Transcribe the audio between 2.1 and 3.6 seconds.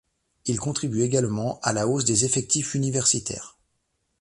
effectifs universitaires.